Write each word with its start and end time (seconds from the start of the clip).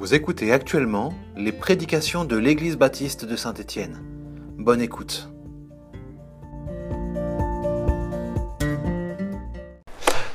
Vous 0.00 0.14
écoutez 0.14 0.52
actuellement 0.52 1.12
les 1.36 1.50
prédications 1.50 2.24
de 2.24 2.36
l'Église 2.36 2.76
baptiste 2.76 3.24
de 3.24 3.34
Saint-Étienne. 3.34 3.98
Bonne 4.56 4.80
écoute. 4.80 5.28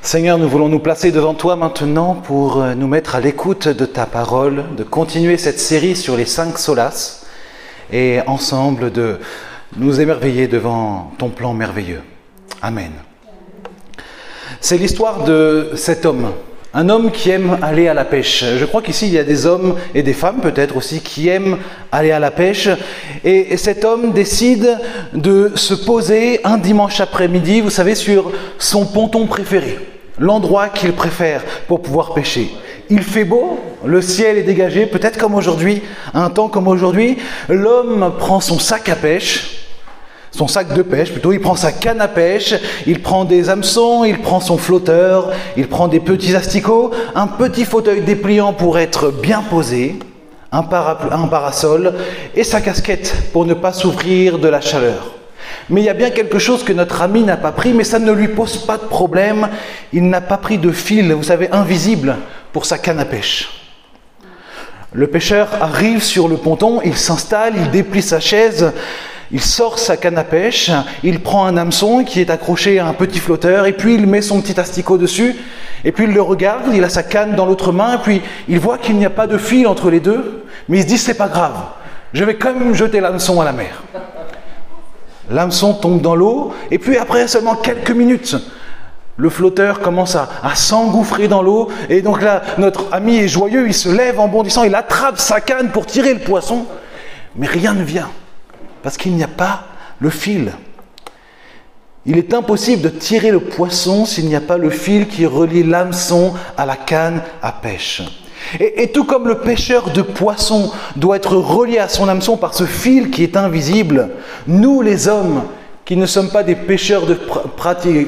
Seigneur, 0.02 0.36
nous 0.36 0.50
voulons 0.50 0.68
nous 0.68 0.80
placer 0.80 1.12
devant 1.12 1.32
toi 1.32 1.56
maintenant 1.56 2.14
pour 2.14 2.60
euh, 2.60 2.74
nous 2.74 2.88
mettre 2.88 3.14
à 3.14 3.20
l'écoute 3.20 3.66
de 3.66 3.86
ta 3.86 4.04
parole, 4.04 4.64
de 4.76 4.84
continuer 4.84 5.38
cette 5.38 5.58
série 5.58 5.96
sur 5.96 6.14
les 6.14 6.26
cinq 6.26 6.58
solas 6.58 7.24
et 7.90 8.20
ensemble 8.26 8.92
de 8.92 9.18
nous 9.78 9.98
émerveiller 9.98 10.46
devant 10.46 11.10
ton 11.16 11.30
plan 11.30 11.54
merveilleux. 11.54 12.02
Amen. 12.60 12.92
C'est 14.60 14.76
l'histoire 14.76 15.24
de 15.24 15.70
cet 15.74 16.04
homme, 16.04 16.32
un 16.74 16.88
homme 16.88 17.12
qui 17.12 17.30
aime 17.30 17.56
aller 17.62 17.86
à 17.86 17.94
la 17.94 18.04
pêche. 18.04 18.44
Je 18.58 18.64
crois 18.64 18.82
qu'ici, 18.82 19.06
il 19.06 19.12
y 19.12 19.18
a 19.18 19.24
des 19.24 19.46
hommes 19.46 19.76
et 19.94 20.02
des 20.02 20.12
femmes 20.12 20.40
peut-être 20.40 20.76
aussi 20.76 21.00
qui 21.00 21.28
aiment 21.28 21.58
aller 21.92 22.10
à 22.10 22.18
la 22.18 22.32
pêche. 22.32 22.68
Et 23.24 23.56
cet 23.56 23.84
homme 23.84 24.12
décide 24.12 24.78
de 25.12 25.52
se 25.54 25.74
poser 25.74 26.40
un 26.44 26.58
dimanche 26.58 27.00
après-midi, 27.00 27.60
vous 27.60 27.70
savez, 27.70 27.94
sur 27.94 28.32
son 28.58 28.86
ponton 28.86 29.26
préféré, 29.26 29.78
l'endroit 30.18 30.68
qu'il 30.68 30.92
préfère 30.92 31.44
pour 31.68 31.80
pouvoir 31.80 32.12
pêcher. 32.12 32.50
Il 32.90 33.02
fait 33.02 33.24
beau, 33.24 33.60
le 33.84 34.02
ciel 34.02 34.36
est 34.36 34.42
dégagé, 34.42 34.86
peut-être 34.86 35.16
comme 35.16 35.34
aujourd'hui, 35.34 35.80
un 36.12 36.28
temps 36.28 36.48
comme 36.48 36.68
aujourd'hui. 36.68 37.18
L'homme 37.48 38.12
prend 38.18 38.40
son 38.40 38.58
sac 38.58 38.88
à 38.88 38.96
pêche, 38.96 39.63
son 40.34 40.48
sac 40.48 40.74
de 40.74 40.82
pêche 40.82 41.12
plutôt, 41.12 41.32
il 41.32 41.40
prend 41.40 41.54
sa 41.54 41.70
canne 41.70 42.00
à 42.00 42.08
pêche, 42.08 42.56
il 42.88 43.00
prend 43.00 43.24
des 43.24 43.48
hameçons, 43.48 44.02
il 44.02 44.20
prend 44.20 44.40
son 44.40 44.58
flotteur, 44.58 45.30
il 45.56 45.68
prend 45.68 45.86
des 45.86 46.00
petits 46.00 46.34
asticots, 46.34 46.90
un 47.14 47.28
petit 47.28 47.64
fauteuil 47.64 48.00
dépliant 48.00 48.52
pour 48.52 48.80
être 48.80 49.12
bien 49.12 49.42
posé, 49.42 49.96
un, 50.50 50.64
parasol 50.64 51.94
et 52.34 52.42
sa 52.42 52.60
casquette 52.60 53.14
pour 53.32 53.46
ne 53.46 53.54
pas 53.54 53.72
s'ouvrir 53.72 54.40
de 54.40 54.48
la 54.48 54.60
chaleur. 54.60 55.12
Mais 55.70 55.82
il 55.82 55.84
y 55.84 55.88
a 55.88 55.94
bien 55.94 56.10
quelque 56.10 56.40
chose 56.40 56.64
que 56.64 56.72
notre 56.72 57.00
ami 57.00 57.22
n'a 57.22 57.36
pas 57.36 57.52
pris, 57.52 57.72
mais 57.72 57.84
ça 57.84 58.00
ne 58.00 58.10
lui 58.10 58.28
pose 58.28 58.56
pas 58.58 58.76
de 58.76 58.82
problème. 58.82 59.48
Il 59.92 60.08
n'a 60.08 60.20
pas 60.20 60.36
pris 60.36 60.58
de 60.58 60.72
fil, 60.72 61.12
vous 61.12 61.22
savez, 61.22 61.48
invisible 61.52 62.16
pour 62.52 62.66
sa 62.66 62.78
canne 62.78 62.98
à 62.98 63.04
pêche. 63.04 63.50
Le 64.92 65.06
pêcheur 65.06 65.48
arrive 65.60 66.02
sur 66.02 66.26
le 66.26 66.36
ponton, 66.36 66.80
il 66.84 66.96
s'installe, 66.96 67.54
il 67.56 67.70
déplie 67.70 68.02
sa 68.02 68.20
chaise, 68.20 68.72
il 69.32 69.40
sort 69.40 69.78
sa 69.78 69.96
canne 69.96 70.18
à 70.18 70.24
pêche, 70.24 70.70
il 71.02 71.20
prend 71.20 71.46
un 71.46 71.56
hameçon 71.56 72.04
qui 72.04 72.20
est 72.20 72.30
accroché 72.30 72.78
à 72.78 72.86
un 72.86 72.92
petit 72.92 73.18
flotteur, 73.18 73.66
et 73.66 73.72
puis 73.72 73.94
il 73.94 74.06
met 74.06 74.22
son 74.22 74.40
petit 74.40 74.58
asticot 74.58 74.98
dessus, 74.98 75.34
et 75.84 75.92
puis 75.92 76.04
il 76.04 76.12
le 76.12 76.22
regarde, 76.22 76.64
il 76.72 76.84
a 76.84 76.88
sa 76.88 77.02
canne 77.02 77.34
dans 77.34 77.46
l'autre 77.46 77.72
main, 77.72 77.94
et 77.94 77.98
puis 77.98 78.22
il 78.48 78.58
voit 78.58 78.78
qu'il 78.78 78.96
n'y 78.96 79.06
a 79.06 79.10
pas 79.10 79.26
de 79.26 79.38
fil 79.38 79.66
entre 79.66 79.90
les 79.90 80.00
deux, 80.00 80.44
mais 80.68 80.78
il 80.78 80.82
se 80.82 80.88
dit 80.88 80.98
c'est 80.98 81.14
pas 81.14 81.28
grave, 81.28 81.56
je 82.12 82.24
vais 82.24 82.36
quand 82.36 82.54
même 82.54 82.74
jeter 82.74 83.00
l'hameçon 83.00 83.40
à 83.40 83.44
la 83.44 83.52
mer. 83.52 83.82
L'hameçon 85.30 85.72
tombe 85.72 86.02
dans 86.02 86.14
l'eau, 86.14 86.52
et 86.70 86.78
puis 86.78 86.98
après 86.98 87.26
seulement 87.26 87.54
quelques 87.54 87.92
minutes, 87.92 88.36
le 89.16 89.30
flotteur 89.30 89.80
commence 89.80 90.16
à, 90.16 90.28
à 90.42 90.54
s'engouffrer 90.54 91.28
dans 91.28 91.40
l'eau, 91.40 91.70
et 91.88 92.02
donc 92.02 92.20
là, 92.20 92.42
notre 92.58 92.92
ami 92.92 93.16
est 93.16 93.28
joyeux, 93.28 93.66
il 93.66 93.74
se 93.74 93.88
lève 93.88 94.20
en 94.20 94.28
bondissant, 94.28 94.64
il 94.64 94.74
attrape 94.74 95.18
sa 95.18 95.40
canne 95.40 95.70
pour 95.70 95.86
tirer 95.86 96.12
le 96.12 96.20
poisson, 96.20 96.66
mais 97.36 97.46
rien 97.46 97.72
ne 97.72 97.82
vient 97.82 98.10
parce 98.84 98.98
qu'il 98.98 99.14
n'y 99.16 99.24
a 99.24 99.28
pas 99.28 99.64
le 99.98 100.10
fil. 100.10 100.52
Il 102.06 102.18
est 102.18 102.34
impossible 102.34 102.82
de 102.82 102.90
tirer 102.90 103.30
le 103.30 103.40
poisson 103.40 104.04
s'il 104.04 104.26
n'y 104.26 104.36
a 104.36 104.42
pas 104.42 104.58
le 104.58 104.68
fil 104.68 105.08
qui 105.08 105.24
relie 105.24 105.62
l'hameçon 105.62 106.34
à 106.58 106.66
la 106.66 106.76
canne 106.76 107.22
à 107.42 107.50
pêche. 107.50 108.02
Et, 108.60 108.92
tout 108.92 109.04
comme 109.04 109.26
le 109.26 109.38
pêcheur 109.38 109.90
de 109.90 110.02
poissons 110.02 110.70
doit 110.96 111.16
être 111.16 111.34
relié 111.34 111.78
à 111.78 111.88
son 111.88 112.08
hameçon 112.08 112.36
par 112.36 112.52
ce 112.52 112.64
fil 112.64 113.10
qui 113.10 113.22
est 113.22 113.38
invisible, 113.38 114.10
nous 114.46 114.82
les 114.82 115.08
hommes, 115.08 115.44
qui 115.86 115.96
ne 115.96 116.04
sommes 116.04 116.28
pas 116.28 116.42
des 116.42 116.54
pêcheurs 116.54 117.06
de, 117.06 117.18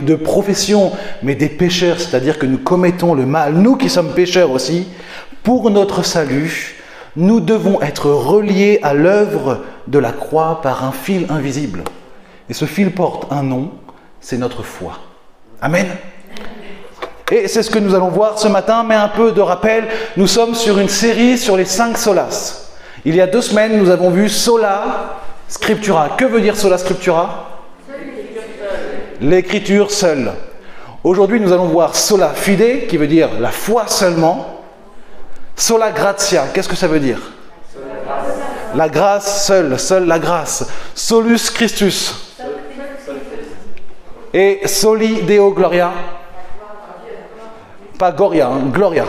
de 0.03 0.15
profession, 0.15 0.93
mais 1.23 1.35
des 1.35 1.49
pêcheurs, 1.49 1.99
c'est-à-dire 1.99 2.39
que 2.39 2.45
nous 2.45 2.59
commettons 2.59 3.15
le 3.15 3.25
mal, 3.25 3.55
nous 3.55 3.77
qui 3.77 3.89
sommes 3.89 4.13
pêcheurs 4.13 4.51
aussi, 4.51 4.89
pour 5.43 5.71
notre 5.71 6.05
salut, 6.05 6.77
nous 7.17 7.41
devons 7.41 7.81
être 7.81 8.11
reliés 8.11 8.79
à 8.83 8.93
l'œuvre 8.93 9.63
de 9.87 9.99
la 9.99 10.13
croix 10.13 10.61
par 10.63 10.85
un 10.85 10.93
fil 10.93 11.27
invisible. 11.31 11.85
Et 12.49 12.55
ce 12.55 12.65
fil 12.65 12.93
porte 12.93 13.33
un 13.33 13.43
nom, 13.43 13.73
c'est 14.21 14.39
notre 14.39 14.63
foi. 14.63 14.99
Amen. 15.61 15.87
Et 17.31 17.49
c'est 17.49 17.63
ce 17.63 17.71
que 17.71 17.79
nous 17.79 17.95
allons 17.95 18.09
voir 18.09 18.39
ce 18.39 18.47
matin, 18.47 18.85
mais 18.85 18.95
un 18.95 19.09
peu 19.09 19.33
de 19.33 19.41
rappel, 19.41 19.89
nous 20.17 20.29
sommes 20.29 20.55
sur 20.55 20.79
une 20.79 20.89
série 20.89 21.39
sur 21.39 21.57
les 21.57 21.65
cinq 21.65 21.99
solas. 21.99 22.71
Il 23.05 23.17
y 23.17 23.21
a 23.21 23.27
deux 23.27 23.41
semaines, 23.41 23.79
nous 23.79 23.91
avons 23.91 24.11
vu 24.11 24.29
sola 24.29 25.19
scriptura. 25.49 26.11
Que 26.17 26.25
veut 26.25 26.41
dire 26.41 26.57
sola 26.57 26.79
scriptura? 26.79 27.51
L'écriture 29.21 29.91
seule. 29.91 30.33
Aujourd'hui, 31.03 31.41
nous 31.41 31.53
allons 31.53 31.67
voir 31.67 31.97
sola 31.97 32.31
fide, 32.31 32.87
qui 32.89 32.97
veut 32.97 33.07
dire 33.07 33.29
la 33.41 33.51
foi 33.51 33.85
seulement. 33.87 34.63
Sola 35.57 35.91
gratia, 35.91 36.47
qu'est-ce 36.53 36.69
que 36.69 36.77
ça 36.77 36.87
veut 36.87 37.01
dire? 37.01 37.33
La 38.77 38.91
grâce 38.91 39.47
seule, 39.47 39.79
seule 39.79 40.07
la 40.07 40.19
grâce. 40.19 40.69
Solus 40.95 41.51
Christus. 41.51 42.15
Et 44.35 44.69
soli 44.69 45.23
Deo 45.23 45.51
Gloria. 45.53 45.93
Pas 47.99 48.13
Gloria, 48.13 48.49
hein, 48.49 48.71
Gloria. 48.71 49.07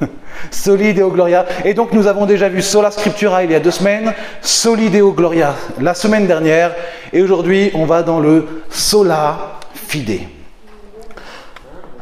soli 0.50 0.92
Deo 0.94 1.10
Gloria. 1.10 1.46
Et 1.64 1.74
donc 1.74 1.92
nous 1.92 2.08
avons 2.08 2.26
déjà 2.26 2.48
vu 2.48 2.60
Sola 2.60 2.90
Scriptura 2.90 3.44
il 3.44 3.52
y 3.52 3.54
a 3.54 3.60
deux 3.60 3.70
semaines, 3.70 4.12
Soli 4.42 4.90
Deo 4.90 5.12
Gloria 5.12 5.54
la 5.80 5.94
semaine 5.94 6.26
dernière. 6.26 6.74
Et 7.12 7.22
aujourd'hui 7.22 7.70
on 7.74 7.84
va 7.84 8.02
dans 8.02 8.18
le 8.18 8.62
Sola 8.68 9.60
Fide. 9.74 10.22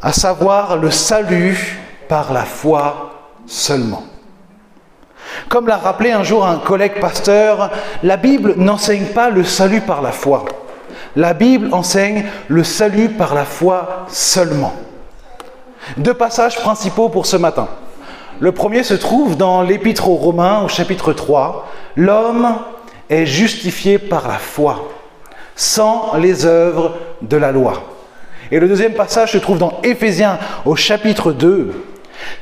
À 0.01 0.13
savoir 0.15 0.79
le 0.79 0.91
salut 0.91 1.79
par 2.09 2.33
la 2.33 2.45
foi 2.45 3.29
seulement. 3.47 4.05
Comme 5.49 5.69
l'a 5.69 5.77
rappelé 5.77 6.11
un 6.11 6.23
jour 6.23 6.47
un 6.47 6.59
collègue 6.59 7.01
pasteur, 7.01 7.71
la 8.03 8.17
Bible 8.17 8.55
n'enseigne 8.57 9.07
pas 9.07 9.31
le 9.31 9.45
salut 9.45 9.81
par 9.81 10.03
la 10.03 10.13
foi. 10.13 10.45
La 11.15 11.35
Bible 11.35 11.73
enseigne 11.73 12.25
le 12.49 12.65
salut 12.65 13.09
par 13.09 13.35
la 13.35 13.45
foi 13.45 14.07
seulement. 14.09 14.75
Deux 15.97 16.15
passages 16.15 16.57
principaux 16.57 17.09
pour 17.09 17.27
ce 17.27 17.37
matin. 17.37 17.69
Le 18.39 18.53
premier 18.53 18.83
se 18.83 18.95
trouve 18.95 19.37
dans 19.37 19.63
l'Épître 19.63 20.09
aux 20.09 20.17
Romains 20.17 20.63
au 20.63 20.69
chapitre 20.69 21.13
3. 21.13 21.67
L'homme 21.97 22.57
est 23.09 23.25
justifié 23.25 23.99
par 23.99 24.29
la 24.29 24.35
foi, 24.35 24.89
sans 25.55 26.17
les 26.17 26.45
œuvres 26.45 26.97
de 27.23 27.37
la 27.37 27.53
loi. 27.53 27.83
Et 28.51 28.61
le 28.61 28.69
deuxième 28.69 28.93
passage 28.93 29.33
se 29.33 29.39
trouve 29.39 29.59
dans 29.59 29.81
Éphésiens 29.83 30.39
au 30.67 30.77
chapitre 30.77 31.33
2. 31.33 31.73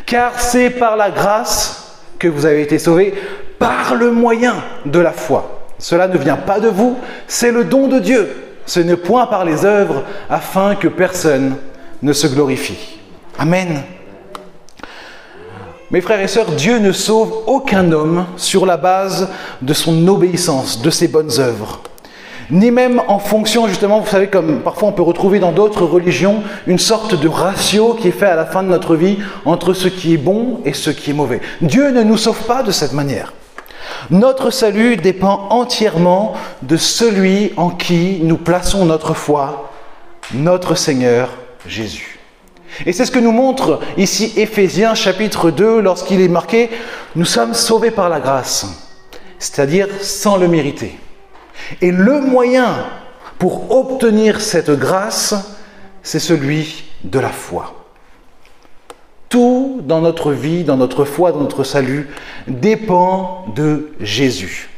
Car 0.04 0.40
c'est 0.40 0.70
par 0.70 0.96
la 0.96 1.10
grâce 1.10 1.83
que 2.24 2.28
vous 2.28 2.46
avez 2.46 2.62
été 2.62 2.78
sauvés, 2.78 3.12
par 3.58 3.94
le 3.94 4.10
moyen 4.10 4.54
de 4.86 4.98
la 4.98 5.12
foi. 5.12 5.60
Cela 5.78 6.08
ne 6.08 6.16
vient 6.16 6.36
pas 6.36 6.58
de 6.58 6.68
vous, 6.68 6.96
c'est 7.26 7.52
le 7.52 7.64
don 7.64 7.86
de 7.86 7.98
Dieu. 7.98 8.28
Ce 8.64 8.80
n'est 8.80 8.96
point 8.96 9.26
par 9.26 9.44
les 9.44 9.66
œuvres, 9.66 10.04
afin 10.30 10.74
que 10.74 10.88
personne 10.88 11.56
ne 12.02 12.12
se 12.14 12.26
glorifie. 12.26 12.98
Amen. 13.38 13.82
Mes 15.90 16.00
frères 16.00 16.20
et 16.20 16.28
sœurs, 16.28 16.50
Dieu 16.52 16.78
ne 16.78 16.92
sauve 16.92 17.42
aucun 17.46 17.92
homme 17.92 18.24
sur 18.36 18.64
la 18.64 18.78
base 18.78 19.28
de 19.60 19.74
son 19.74 20.08
obéissance, 20.08 20.80
de 20.80 20.88
ses 20.88 21.08
bonnes 21.08 21.38
œuvres 21.38 21.82
ni 22.50 22.70
même 22.70 23.02
en 23.08 23.18
fonction, 23.18 23.68
justement, 23.68 24.00
vous 24.00 24.10
savez, 24.10 24.28
comme 24.28 24.60
parfois 24.60 24.88
on 24.88 24.92
peut 24.92 25.02
retrouver 25.02 25.38
dans 25.38 25.52
d'autres 25.52 25.84
religions, 25.84 26.42
une 26.66 26.78
sorte 26.78 27.18
de 27.18 27.28
ratio 27.28 27.94
qui 27.94 28.08
est 28.08 28.12
fait 28.12 28.26
à 28.26 28.36
la 28.36 28.46
fin 28.46 28.62
de 28.62 28.68
notre 28.68 28.96
vie 28.96 29.18
entre 29.44 29.72
ce 29.72 29.88
qui 29.88 30.14
est 30.14 30.18
bon 30.18 30.60
et 30.64 30.72
ce 30.72 30.90
qui 30.90 31.10
est 31.10 31.14
mauvais. 31.14 31.40
Dieu 31.60 31.90
ne 31.90 32.02
nous 32.02 32.16
sauve 32.16 32.42
pas 32.44 32.62
de 32.62 32.70
cette 32.70 32.92
manière. 32.92 33.32
Notre 34.10 34.50
salut 34.50 34.96
dépend 34.96 35.48
entièrement 35.50 36.34
de 36.62 36.76
celui 36.76 37.52
en 37.56 37.70
qui 37.70 38.20
nous 38.22 38.36
plaçons 38.36 38.84
notre 38.84 39.14
foi, 39.14 39.70
notre 40.32 40.74
Seigneur 40.74 41.30
Jésus. 41.66 42.18
Et 42.86 42.92
c'est 42.92 43.04
ce 43.04 43.10
que 43.12 43.18
nous 43.18 43.32
montre 43.32 43.80
ici 43.96 44.32
Éphésiens 44.36 44.94
chapitre 44.94 45.50
2 45.50 45.80
lorsqu'il 45.80 46.20
est 46.20 46.28
marqué⁇ 46.28 46.66
Nous 47.14 47.24
sommes 47.24 47.54
sauvés 47.54 47.90
par 47.92 48.08
la 48.08 48.20
grâce⁇ 48.20 48.66
c'est-à-dire 49.44 49.88
sans 50.00 50.36
le 50.38 50.48
mériter. 50.48 50.98
Et 51.80 51.90
le 51.90 52.20
moyen 52.20 52.86
pour 53.38 53.70
obtenir 53.70 54.40
cette 54.40 54.70
grâce, 54.70 55.34
c'est 56.02 56.18
celui 56.18 56.84
de 57.04 57.18
la 57.18 57.30
foi. 57.30 57.86
Tout 59.28 59.80
dans 59.82 60.00
notre 60.00 60.32
vie, 60.32 60.64
dans 60.64 60.76
notre 60.76 61.04
foi, 61.04 61.32
dans 61.32 61.40
notre 61.40 61.64
salut, 61.64 62.08
dépend 62.46 63.46
de 63.54 63.92
Jésus. 64.00 64.70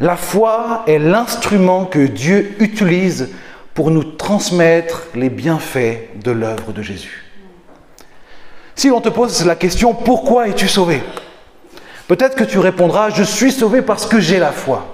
La 0.00 0.16
foi 0.16 0.82
est 0.86 0.98
l'instrument 0.98 1.84
que 1.84 2.06
Dieu 2.06 2.56
utilise 2.58 3.30
pour 3.74 3.90
nous 3.90 4.04
transmettre 4.04 5.04
les 5.14 5.30
bienfaits 5.30 6.22
de 6.22 6.30
l'œuvre 6.30 6.72
de 6.72 6.82
Jésus. 6.82 7.24
Si 8.76 8.90
on 8.90 9.00
te 9.00 9.08
pose 9.08 9.44
la 9.46 9.56
question 9.56 9.94
pourquoi 9.94 10.48
es-tu 10.48 10.68
sauvé? 10.68 11.02
Peut-être 12.08 12.36
que 12.36 12.44
tu 12.44 12.58
répondras, 12.58 13.10
je 13.10 13.22
suis 13.22 13.52
sauvé 13.52 13.82
parce 13.82 14.06
que 14.06 14.20
j'ai 14.20 14.38
la 14.38 14.52
foi. 14.52 14.93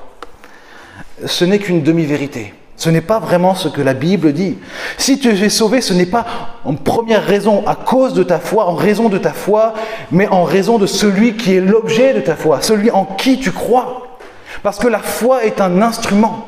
Ce 1.26 1.44
n'est 1.44 1.58
qu'une 1.58 1.82
demi-vérité. 1.82 2.54
Ce 2.76 2.88
n'est 2.88 3.02
pas 3.02 3.18
vraiment 3.18 3.54
ce 3.54 3.68
que 3.68 3.82
la 3.82 3.92
Bible 3.92 4.32
dit. 4.32 4.56
Si 4.96 5.18
tu 5.18 5.28
es 5.28 5.48
sauvé, 5.50 5.82
ce 5.82 5.92
n'est 5.92 6.06
pas 6.06 6.24
en 6.64 6.74
première 6.74 7.22
raison 7.22 7.62
à 7.66 7.74
cause 7.74 8.14
de 8.14 8.22
ta 8.22 8.38
foi, 8.38 8.66
en 8.66 8.74
raison 8.74 9.10
de 9.10 9.18
ta 9.18 9.34
foi, 9.34 9.74
mais 10.10 10.26
en 10.28 10.44
raison 10.44 10.78
de 10.78 10.86
celui 10.86 11.36
qui 11.36 11.54
est 11.54 11.60
l'objet 11.60 12.14
de 12.14 12.20
ta 12.20 12.36
foi, 12.36 12.62
celui 12.62 12.90
en 12.90 13.04
qui 13.04 13.38
tu 13.38 13.52
crois. 13.52 14.18
Parce 14.62 14.78
que 14.78 14.88
la 14.88 15.00
foi 15.00 15.44
est 15.44 15.60
un 15.60 15.82
instrument. 15.82 16.46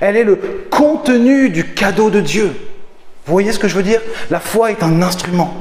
Elle 0.00 0.16
est 0.16 0.24
le 0.24 0.68
contenu 0.70 1.50
du 1.50 1.74
cadeau 1.74 2.10
de 2.10 2.20
Dieu. 2.20 2.54
Vous 3.26 3.32
voyez 3.32 3.50
ce 3.50 3.58
que 3.58 3.66
je 3.66 3.74
veux 3.74 3.82
dire? 3.82 4.00
La 4.30 4.38
foi 4.38 4.70
est 4.70 4.84
un 4.84 5.02
instrument. 5.02 5.52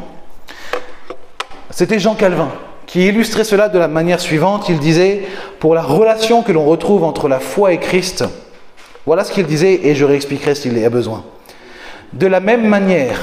C'était 1.71 1.97
Jean 1.97 2.13
Calvin 2.13 2.49
qui 2.85 3.07
illustrait 3.07 3.45
cela 3.45 3.69
de 3.69 3.79
la 3.79 3.87
manière 3.87 4.19
suivante. 4.19 4.67
Il 4.69 4.77
disait, 4.77 5.23
pour 5.59 5.73
la 5.73 5.81
relation 5.81 6.43
que 6.43 6.51
l'on 6.51 6.65
retrouve 6.65 7.03
entre 7.03 7.27
la 7.27 7.39
foi 7.39 7.71
et 7.73 7.79
Christ, 7.79 8.25
voilà 9.05 9.23
ce 9.23 9.31
qu'il 9.31 9.45
disait 9.45 9.81
et 9.83 9.95
je 9.95 10.05
réexpliquerai 10.05 10.55
s'il 10.55 10.77
y 10.77 10.85
a 10.85 10.89
besoin. 10.89 11.23
De 12.13 12.27
la 12.27 12.39
même 12.39 12.67
manière 12.67 13.19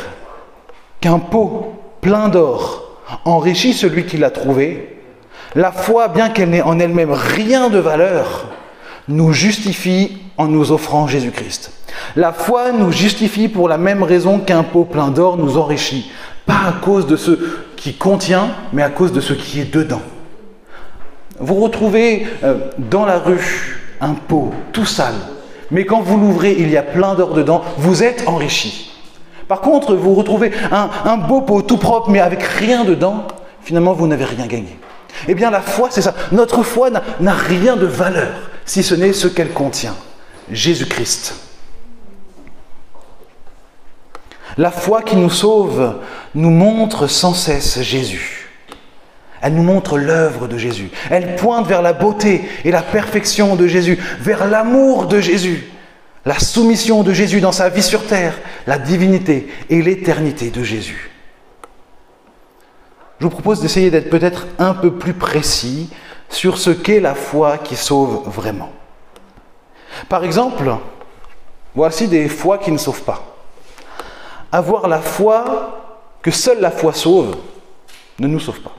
qu'un 1.01 1.19
pot 1.19 1.75
plein 2.01 2.29
d'or 2.29 2.99
enrichit 3.25 3.73
celui 3.73 4.07
qui 4.07 4.17
l'a 4.17 4.31
trouvé, 4.31 4.99
la 5.55 5.73
foi, 5.73 6.09
bien 6.09 6.29
qu'elle 6.29 6.51
n'ait 6.51 6.63
en 6.63 6.79
elle-même 6.79 7.13
rien 7.13 7.71
de 7.71 7.79
valeur, 7.79 8.49
nous 9.09 9.33
justifie 9.33 10.19
en 10.37 10.47
nous 10.47 10.73
offrant 10.73 11.07
Jésus-Christ. 11.07 11.73
La 12.17 12.33
foi 12.33 12.73
nous 12.73 12.93
justifie 12.93 13.49
pour 13.49 13.69
la 13.69 13.79
même 13.79 14.03
raison 14.03 14.39
qu'un 14.39 14.63
pot 14.63 14.85
plein 14.85 15.09
d'or 15.09 15.37
nous 15.37 15.57
enrichit, 15.57 16.11
pas 16.47 16.69
à 16.69 16.73
cause 16.73 17.07
de 17.07 17.17
ce 17.17 17.33
qui 17.77 17.95
contient, 17.95 18.51
mais 18.73 18.83
à 18.83 18.91
cause 18.91 19.13
de 19.13 19.21
ce 19.21 19.33
qui 19.33 19.61
est 19.61 19.73
dedans. 19.73 20.03
Vous 21.41 21.55
retrouvez 21.55 22.27
euh, 22.45 22.59
dans 22.79 23.07
la 23.07 23.19
rue 23.19 23.81
un 24.01 24.15
pot 24.15 24.53
tout 24.73 24.87
sale, 24.87 25.15
mais 25.71 25.85
quand 25.85 26.01
vous 26.01 26.19
l'ouvrez, 26.19 26.57
il 26.59 26.71
y 26.71 26.77
a 26.77 26.83
plein 26.83 27.15
d'or 27.15 27.35
dedans, 27.35 27.63
vous 27.77 28.03
êtes 28.03 28.27
enrichi. 28.27 28.93
Par 29.49 29.61
contre, 29.61 29.95
vous 29.95 30.15
retrouvez 30.15 30.53
un, 30.71 31.17
beau 31.17 31.41
pot 31.41 31.63
tout 31.63 31.79
propre, 31.79 32.11
mais 32.11 32.21
avec 32.21 32.43
rien 32.43 32.85
dedans, 32.85 33.27
finalement, 33.63 33.95
vous 33.95 34.07
n'avez 34.07 34.25
rien 34.25 34.47
gagné. 34.47 34.79
Eh 35.27 35.35
bien, 35.35 35.51
la 35.51 35.61
foi, 35.61 35.89
c'est 35.91 36.03
ça. 36.03 36.15
Notre 36.33 36.63
foi 36.63 36.91
n'a 36.91 37.33
rien 37.33 37.77
de 37.77 37.87
valeur, 37.87 38.51
si 38.67 38.83
ce 38.83 38.95
n'est 38.95 39.13
ce 39.13 39.27
qu'elle 39.27 39.53
contient. 39.53 39.95
Jésus-Christ. 40.51 41.35
La 44.57 44.71
foi 44.71 45.03
qui 45.03 45.17
nous 45.17 45.31
sauve 45.31 45.97
nous 46.35 46.51
montre 46.51 47.07
sans 47.07 47.35
cesse 47.35 47.81
Jésus. 47.81 48.38
Elle 49.41 49.55
nous 49.55 49.63
montre 49.63 49.99
l'œuvre 49.99 50.49
de 50.49 50.59
Jésus. 50.59 50.91
Elle 51.11 51.37
pointe 51.37 51.67
vers 51.67 51.83
la 51.83 51.93
beauté 51.93 52.43
et 52.65 52.71
la 52.71 52.83
perfection 52.83 53.57
de 53.57 53.67
Jésus, 53.67 53.99
vers 54.21 54.47
l'amour 54.47 55.07
de 55.07 55.21
Jésus, 55.21 55.65
la 56.25 56.39
soumission 56.39 57.03
de 57.03 57.13
Jésus 57.13 57.41
dans 57.41 57.53
sa 57.53 57.69
vie 57.69 57.83
sur 57.83 58.07
terre, 58.07 58.39
la 58.67 58.79
divinité 58.79 59.49
et 59.71 59.83
l'éternité 59.83 60.51
de 60.51 60.63
Jésus. 60.63 61.11
Je 63.19 63.25
vous 63.25 63.31
propose 63.31 63.61
d'essayer 63.61 63.91
d'être 63.91 64.11
peut-être 64.11 64.47
un 64.59 64.75
peu 64.75 64.93
plus 64.93 65.15
précis 65.15 65.91
sur 66.29 66.59
ce 66.59 66.71
qu'est 66.71 67.01
la 67.01 67.15
foi 67.15 67.59
qui 67.59 67.75
sauve 67.75 68.29
vraiment. 68.29 68.71
Par 70.09 70.25
exemple, 70.25 70.71
voici 71.75 72.07
des 72.07 72.29
foi 72.29 72.59
qui 72.59 72.71
ne 72.71 72.79
sauvent 72.79 73.03
pas. 73.03 73.25
Avoir 74.53 74.89
la 74.89 75.01
foi 75.01 75.79
que 76.23 76.31
seule 76.31 76.61
la 76.61 76.71
foi 76.71 76.93
sauve 76.93 77.37
ne 78.19 78.29
nous 78.29 78.41
sauve 78.41 78.61
pas. 78.61 78.78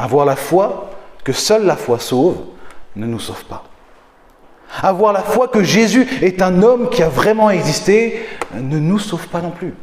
Avoir 0.00 0.24
la 0.24 0.36
foi 0.36 0.90
que 1.24 1.32
seule 1.32 1.66
la 1.66 1.76
foi 1.76 1.98
sauve 1.98 2.36
ne 2.96 3.04
nous 3.04 3.20
sauve 3.20 3.44
pas. 3.44 3.64
Avoir 4.82 5.12
la 5.12 5.20
foi 5.20 5.48
que 5.48 5.62
Jésus 5.62 6.06
est 6.22 6.40
un 6.40 6.62
homme 6.62 6.88
qui 6.88 7.02
a 7.02 7.10
vraiment 7.10 7.50
existé 7.50 8.24
ne 8.54 8.78
nous 8.78 8.98
sauve 8.98 9.28
pas 9.28 9.42
non 9.42 9.50
plus. 9.50 9.74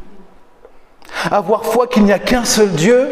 Avoir 1.29 1.65
foi 1.65 1.85
qu'il 1.85 2.03
n'y 2.03 2.11
a 2.11 2.17
qu'un 2.17 2.45
seul 2.45 2.69
Dieu 2.69 3.11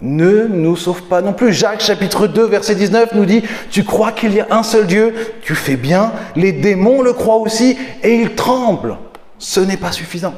ne 0.00 0.48
nous 0.48 0.74
sauve 0.74 1.02
pas 1.02 1.22
non 1.22 1.32
plus. 1.32 1.52
Jacques 1.52 1.82
chapitre 1.82 2.26
2 2.26 2.46
verset 2.46 2.74
19 2.74 3.14
nous 3.14 3.24
dit, 3.24 3.44
tu 3.70 3.84
crois 3.84 4.10
qu'il 4.10 4.34
y 4.34 4.40
a 4.40 4.48
un 4.50 4.64
seul 4.64 4.88
Dieu, 4.88 5.14
tu 5.42 5.54
fais 5.54 5.76
bien, 5.76 6.12
les 6.34 6.50
démons 6.50 7.00
le 7.00 7.12
croient 7.12 7.36
aussi 7.36 7.78
et 8.02 8.16
ils 8.16 8.34
tremblent. 8.34 8.96
Ce 9.38 9.60
n'est 9.60 9.76
pas 9.76 9.92
suffisant. 9.92 10.34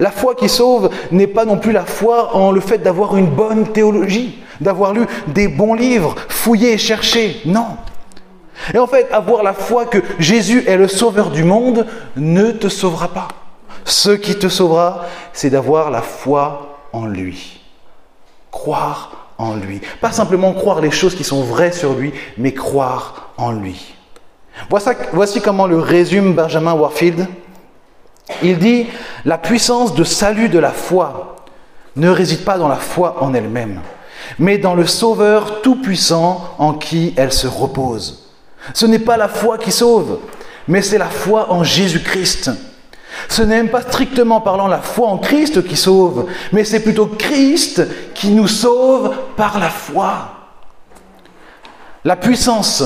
La 0.00 0.10
foi 0.10 0.34
qui 0.34 0.48
sauve 0.48 0.90
n'est 1.12 1.26
pas 1.26 1.44
non 1.44 1.58
plus 1.58 1.72
la 1.72 1.84
foi 1.84 2.34
en 2.34 2.50
le 2.50 2.60
fait 2.60 2.78
d'avoir 2.78 3.16
une 3.16 3.26
bonne 3.26 3.68
théologie, 3.68 4.38
d'avoir 4.60 4.94
lu 4.94 5.06
des 5.28 5.46
bons 5.46 5.74
livres, 5.74 6.14
fouillé 6.28 6.78
cherché. 6.78 7.40
Non. 7.44 7.76
Et 8.74 8.78
en 8.78 8.86
fait, 8.86 9.08
avoir 9.12 9.42
la 9.42 9.52
foi 9.52 9.84
que 9.84 9.98
Jésus 10.18 10.64
est 10.66 10.76
le 10.76 10.88
sauveur 10.88 11.30
du 11.30 11.44
monde 11.44 11.86
ne 12.16 12.50
te 12.50 12.68
sauvera 12.68 13.08
pas. 13.08 13.28
Ce 13.84 14.10
qui 14.10 14.38
te 14.38 14.48
sauvera, 14.48 15.04
c'est 15.32 15.50
d'avoir 15.50 15.90
la 15.90 16.02
foi 16.02 16.78
en 16.92 17.06
lui. 17.06 17.60
Croire 18.50 19.28
en 19.38 19.54
lui. 19.54 19.80
Pas 20.00 20.12
simplement 20.12 20.52
croire 20.52 20.80
les 20.80 20.90
choses 20.90 21.14
qui 21.14 21.24
sont 21.24 21.42
vraies 21.42 21.72
sur 21.72 21.94
lui, 21.94 22.12
mais 22.36 22.52
croire 22.52 23.30
en 23.36 23.52
lui. 23.52 23.94
Voici 25.12 25.40
comment 25.40 25.66
le 25.66 25.78
résume 25.78 26.34
Benjamin 26.34 26.74
Warfield. 26.74 27.26
Il 28.42 28.58
dit, 28.58 28.86
la 29.24 29.38
puissance 29.38 29.94
de 29.94 30.04
salut 30.04 30.48
de 30.48 30.58
la 30.58 30.70
foi 30.70 31.36
ne 31.96 32.08
réside 32.08 32.44
pas 32.44 32.58
dans 32.58 32.68
la 32.68 32.76
foi 32.76 33.22
en 33.22 33.34
elle-même, 33.34 33.80
mais 34.38 34.58
dans 34.58 34.74
le 34.74 34.86
Sauveur 34.86 35.62
tout-puissant 35.62 36.54
en 36.58 36.74
qui 36.74 37.12
elle 37.16 37.32
se 37.32 37.46
repose. 37.46 38.30
Ce 38.74 38.86
n'est 38.86 38.98
pas 38.98 39.16
la 39.16 39.28
foi 39.28 39.58
qui 39.58 39.72
sauve, 39.72 40.18
mais 40.68 40.82
c'est 40.82 40.98
la 40.98 41.08
foi 41.08 41.52
en 41.52 41.64
Jésus-Christ. 41.64 42.50
Ce 43.28 43.42
n'est 43.42 43.56
même 43.56 43.70
pas 43.70 43.82
strictement 43.82 44.40
parlant 44.40 44.66
la 44.66 44.80
foi 44.80 45.08
en 45.08 45.18
Christ 45.18 45.66
qui 45.66 45.76
sauve, 45.76 46.26
mais 46.52 46.64
c'est 46.64 46.80
plutôt 46.80 47.06
Christ 47.06 47.82
qui 48.14 48.28
nous 48.28 48.48
sauve 48.48 49.12
par 49.36 49.58
la 49.58 49.68
foi. 49.68 50.36
La 52.04 52.16
puissance 52.16 52.82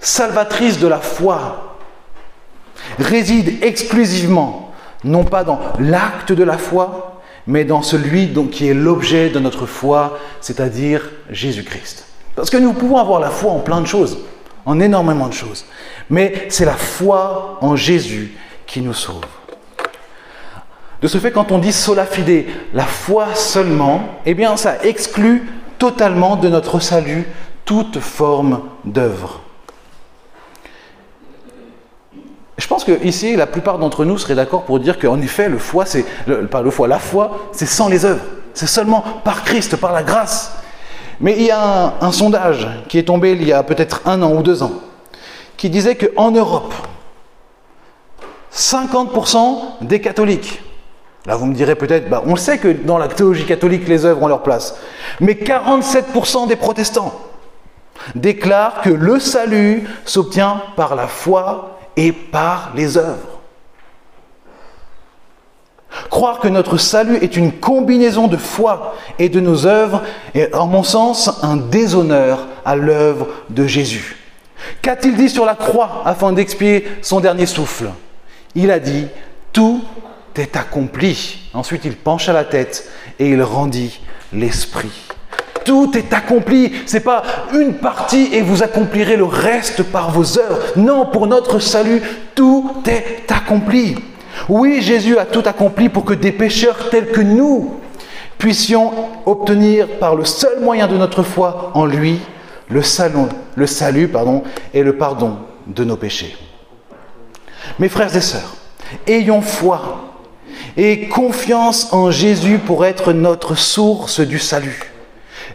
salvatrice 0.00 0.78
de 0.78 0.88
la 0.88 0.98
foi 0.98 1.76
réside 2.98 3.62
exclusivement 3.62 4.67
non 5.04 5.24
pas 5.24 5.44
dans 5.44 5.60
l'acte 5.78 6.32
de 6.32 6.44
la 6.44 6.58
foi, 6.58 7.20
mais 7.46 7.64
dans 7.64 7.82
celui 7.82 8.32
qui 8.50 8.68
est 8.68 8.74
l'objet 8.74 9.30
de 9.30 9.38
notre 9.38 9.66
foi, 9.66 10.18
c'est-à-dire 10.40 11.10
Jésus-Christ. 11.30 12.06
Parce 12.36 12.50
que 12.50 12.56
nous 12.56 12.72
pouvons 12.72 12.98
avoir 12.98 13.20
la 13.20 13.30
foi 13.30 13.52
en 13.52 13.60
plein 13.60 13.80
de 13.80 13.86
choses, 13.86 14.18
en 14.66 14.80
énormément 14.80 15.28
de 15.28 15.32
choses, 15.32 15.64
mais 16.10 16.46
c'est 16.50 16.64
la 16.64 16.74
foi 16.74 17.58
en 17.60 17.74
Jésus 17.74 18.32
qui 18.66 18.80
nous 18.80 18.94
sauve. 18.94 19.24
De 21.00 21.08
ce 21.08 21.18
fait, 21.18 21.30
quand 21.30 21.52
on 21.52 21.58
dit 21.58 21.72
sola 21.72 22.04
fide, 22.04 22.46
la 22.74 22.84
foi 22.84 23.34
seulement, 23.34 24.02
eh 24.26 24.34
bien 24.34 24.56
ça 24.56 24.84
exclut 24.84 25.48
totalement 25.78 26.36
de 26.36 26.48
notre 26.48 26.80
salut 26.80 27.26
toute 27.64 28.00
forme 28.00 28.60
d'œuvre. 28.84 29.40
Je 32.58 32.66
pense 32.66 32.84
que 32.84 33.04
ici, 33.04 33.36
la 33.36 33.46
plupart 33.46 33.78
d'entre 33.78 34.04
nous 34.04 34.18
seraient 34.18 34.34
d'accord 34.34 34.64
pour 34.64 34.80
dire 34.80 34.98
qu'en 34.98 35.20
effet, 35.20 35.48
le 35.48 35.58
foi, 35.58 35.86
c'est 35.86 36.04
pas 36.50 36.60
le 36.60 36.70
foi, 36.70 36.88
la 36.88 36.98
foi, 36.98 37.48
c'est 37.52 37.66
sans 37.66 37.88
les 37.88 38.04
œuvres. 38.04 38.24
C'est 38.52 38.66
seulement 38.66 39.04
par 39.22 39.44
Christ, 39.44 39.76
par 39.76 39.92
la 39.92 40.02
grâce. 40.02 40.52
Mais 41.20 41.36
il 41.36 41.44
y 41.44 41.52
a 41.52 41.94
un, 42.00 42.12
sondage 42.12 42.68
qui 42.88 42.98
est 42.98 43.04
tombé 43.04 43.32
il 43.32 43.46
y 43.46 43.52
a 43.52 43.62
peut-être 43.62 44.02
un 44.06 44.22
an 44.22 44.32
ou 44.32 44.42
deux 44.42 44.64
ans, 44.64 44.72
qui 45.56 45.70
disait 45.70 45.94
qu'en 45.94 46.32
Europe, 46.32 46.74
50% 48.52 49.58
des 49.82 50.00
catholiques, 50.00 50.60
là 51.26 51.36
vous 51.36 51.46
me 51.46 51.54
direz 51.54 51.76
peut-être, 51.76 52.08
bah, 52.08 52.22
on 52.26 52.34
sait 52.34 52.58
que 52.58 52.68
dans 52.68 52.98
la 52.98 53.06
théologie 53.06 53.46
catholique, 53.46 53.86
les 53.86 54.04
œuvres 54.04 54.22
ont 54.22 54.28
leur 54.28 54.42
place, 54.42 54.76
mais 55.20 55.34
47% 55.34 56.48
des 56.48 56.56
protestants 56.56 57.14
déclarent 58.14 58.80
que 58.80 58.90
le 58.90 59.20
salut 59.20 59.88
s'obtient 60.04 60.62
par 60.76 60.94
la 60.94 61.08
foi 61.08 61.77
et 61.98 62.12
par 62.12 62.70
les 62.76 62.96
œuvres. 62.96 63.40
Croire 66.10 66.38
que 66.38 66.46
notre 66.46 66.76
salut 66.76 67.16
est 67.16 67.36
une 67.36 67.52
combinaison 67.52 68.28
de 68.28 68.36
foi 68.36 68.94
et 69.18 69.28
de 69.28 69.40
nos 69.40 69.66
œuvres 69.66 70.02
est, 70.32 70.54
en 70.54 70.68
mon 70.68 70.84
sens, 70.84 71.42
un 71.42 71.56
déshonneur 71.56 72.46
à 72.64 72.76
l'œuvre 72.76 73.26
de 73.50 73.66
Jésus. 73.66 74.16
Qu'a-t-il 74.80 75.16
dit 75.16 75.28
sur 75.28 75.44
la 75.44 75.56
croix 75.56 76.02
afin 76.04 76.32
d'expier 76.32 76.86
son 77.02 77.18
dernier 77.18 77.46
souffle? 77.46 77.90
Il 78.54 78.70
a 78.70 78.78
dit, 78.78 79.08
tout 79.52 79.82
est 80.36 80.56
accompli. 80.56 81.50
Ensuite, 81.52 81.84
il 81.84 81.96
pencha 81.96 82.32
la 82.32 82.44
tête 82.44 82.88
et 83.18 83.28
il 83.28 83.42
rendit 83.42 84.00
l'esprit 84.32 85.08
tout 85.68 85.90
est 85.98 86.14
accompli. 86.14 86.72
C'est 86.86 87.00
pas 87.00 87.22
une 87.52 87.74
partie 87.74 88.30
et 88.32 88.40
vous 88.40 88.62
accomplirez 88.62 89.18
le 89.18 89.26
reste 89.26 89.82
par 89.82 90.10
vos 90.10 90.38
œuvres. 90.38 90.58
Non, 90.76 91.04
pour 91.04 91.26
notre 91.26 91.58
salut, 91.58 92.00
tout 92.34 92.72
est 92.86 93.30
accompli. 93.30 93.94
Oui, 94.48 94.80
Jésus 94.80 95.18
a 95.18 95.26
tout 95.26 95.42
accompli 95.44 95.90
pour 95.90 96.06
que 96.06 96.14
des 96.14 96.32
pécheurs 96.32 96.88
tels 96.88 97.12
que 97.12 97.20
nous 97.20 97.74
puissions 98.38 98.92
obtenir 99.26 99.86
par 99.98 100.14
le 100.14 100.24
seul 100.24 100.58
moyen 100.62 100.88
de 100.88 100.96
notre 100.96 101.22
foi 101.22 101.70
en 101.74 101.84
lui 101.84 102.18
le 102.70 102.82
salut, 102.82 104.08
pardon, 104.08 104.44
et 104.72 104.82
le 104.82 104.96
pardon 104.96 105.36
de 105.66 105.84
nos 105.84 105.96
péchés. 105.96 106.34
Mes 107.78 107.90
frères 107.90 108.16
et 108.16 108.22
sœurs, 108.22 108.56
ayons 109.06 109.42
foi 109.42 110.14
et 110.78 111.08
confiance 111.08 111.92
en 111.92 112.10
Jésus 112.10 112.58
pour 112.58 112.86
être 112.86 113.12
notre 113.12 113.54
source 113.54 114.20
du 114.20 114.38
salut. 114.38 114.87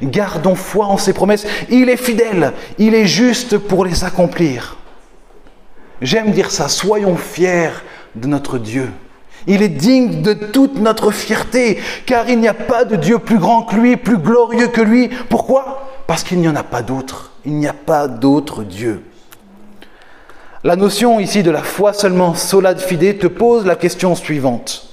Gardons 0.02 0.56
foi 0.56 0.86
en 0.88 0.98
ses 0.98 1.14
promesses. 1.14 1.46
Il 1.70 1.90
est 1.90 1.98
fidèle, 1.98 2.54
il 2.78 2.96
est 2.96 3.08
juste 3.08 3.58
pour 3.58 3.86
les 3.86 4.04
accomplir. 4.04 4.78
J'aime 6.02 6.32
dire 6.32 6.52
ça, 6.52 6.68
soyons 6.68 7.16
fiers 7.16 7.72
de 8.16 8.28
notre 8.28 8.58
Dieu. 8.58 8.90
Il 9.48 9.62
est 9.62 9.70
digne 9.70 10.22
de 10.22 10.34
toute 10.34 10.80
notre 10.80 11.12
fierté, 11.12 11.80
car 12.06 12.30
il 12.30 12.40
n'y 12.40 12.48
a 12.48 12.54
pas 12.54 12.86
de 12.86 12.96
Dieu 12.96 13.20
plus 13.20 13.40
grand 13.40 13.64
que 13.64 13.76
lui, 13.76 13.98
plus 13.98 14.18
glorieux 14.18 14.68
que 14.68 14.82
lui. 14.82 15.10
Pourquoi? 15.30 15.90
Parce 16.08 16.24
qu'il 16.24 16.40
n'y 16.40 16.48
en 16.48 16.56
a 16.56 16.64
pas 16.64 16.82
d'autre. 16.82 17.32
Il 17.46 17.56
n'y 17.56 17.68
a 17.68 17.74
pas 17.74 18.08
d'autre 18.08 18.64
Dieu. 18.64 19.04
La 20.64 20.78
notion 20.78 21.20
ici 21.20 21.44
de 21.44 21.52
la 21.52 21.62
foi 21.62 21.92
seulement 21.92 22.36
sola 22.36 22.74
fide 22.76 23.20
te 23.20 23.28
pose 23.28 23.66
la 23.66 23.76
question 23.76 24.16
suivante. 24.16 24.93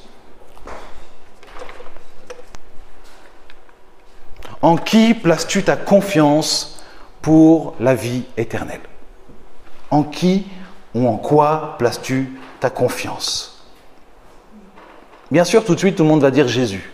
En 4.62 4.76
qui 4.76 5.14
places-tu 5.14 5.62
ta 5.62 5.76
confiance 5.76 6.82
pour 7.22 7.74
la 7.80 7.94
vie 7.94 8.24
éternelle? 8.36 8.80
En 9.90 10.02
qui 10.02 10.46
ou 10.94 11.08
en 11.08 11.16
quoi 11.16 11.76
places-tu 11.78 12.38
ta 12.60 12.70
confiance? 12.70 13.64
Bien 15.30 15.44
sûr, 15.44 15.64
tout 15.64 15.74
de 15.74 15.78
suite, 15.78 15.96
tout 15.96 16.02
le 16.02 16.08
monde 16.08 16.22
va 16.22 16.30
dire 16.30 16.48
Jésus. 16.48 16.90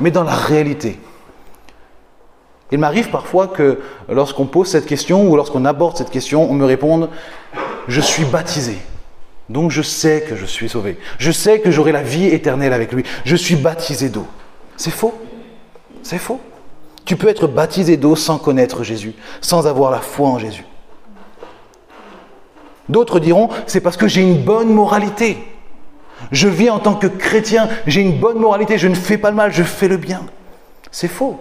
Mais 0.00 0.10
dans 0.10 0.24
la 0.24 0.34
réalité, 0.34 0.98
il 2.72 2.78
m'arrive 2.78 3.10
parfois 3.10 3.46
que 3.46 3.80
lorsqu'on 4.08 4.46
pose 4.46 4.68
cette 4.68 4.86
question 4.86 5.28
ou 5.28 5.36
lorsqu'on 5.36 5.64
aborde 5.64 5.96
cette 5.96 6.10
question, 6.10 6.50
on 6.50 6.54
me 6.54 6.64
réponde 6.64 7.10
Je 7.86 8.00
suis 8.00 8.24
baptisé. 8.24 8.78
Donc 9.48 9.70
je 9.70 9.82
sais 9.82 10.24
que 10.26 10.34
je 10.34 10.46
suis 10.46 10.68
sauvé. 10.68 10.98
Je 11.18 11.30
sais 11.30 11.60
que 11.60 11.70
j'aurai 11.70 11.92
la 11.92 12.02
vie 12.02 12.26
éternelle 12.26 12.72
avec 12.72 12.92
lui. 12.92 13.04
Je 13.24 13.36
suis 13.36 13.56
baptisé 13.56 14.08
d'eau. 14.08 14.26
C'est 14.76 14.90
faux. 14.90 15.14
C'est 16.02 16.18
faux. 16.18 16.40
Tu 17.04 17.16
peux 17.16 17.28
être 17.28 17.46
baptisé 17.46 17.96
d'eau 17.96 18.16
sans 18.16 18.38
connaître 18.38 18.82
Jésus, 18.82 19.14
sans 19.40 19.66
avoir 19.66 19.90
la 19.90 20.00
foi 20.00 20.28
en 20.28 20.38
Jésus. 20.38 20.64
D'autres 22.88 23.18
diront, 23.18 23.48
c'est 23.66 23.80
parce 23.80 23.96
que 23.96 24.08
j'ai 24.08 24.22
une 24.22 24.42
bonne 24.42 24.72
moralité. 24.72 25.38
Je 26.32 26.48
vis 26.48 26.70
en 26.70 26.78
tant 26.78 26.94
que 26.94 27.06
chrétien, 27.06 27.68
j'ai 27.86 28.00
une 28.00 28.18
bonne 28.18 28.38
moralité, 28.38 28.78
je 28.78 28.88
ne 28.88 28.94
fais 28.94 29.18
pas 29.18 29.30
le 29.30 29.36
mal, 29.36 29.52
je 29.52 29.62
fais 29.62 29.88
le 29.88 29.96
bien. 29.96 30.22
C'est 30.90 31.08
faux. 31.08 31.40